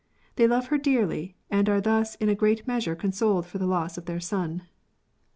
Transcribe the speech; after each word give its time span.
They 0.35 0.47
love 0.47 0.65
her 0.69 0.79
dearly, 0.79 1.37
and 1.51 1.69
are 1.69 1.79
thus 1.79 2.15
in 2.15 2.27
a 2.27 2.33
great 2.33 2.65
measure 2.65 2.95
consoled 2.95 3.45
for 3.45 3.59
the 3.59 3.67
loss 3.67 3.99
of 3.99 4.05
their 4.05 4.19
son. 4.19 4.63